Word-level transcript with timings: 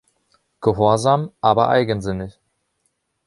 Gehorsam, 0.61 1.31
aber 1.41 1.67
eigensinnig. 1.69 2.39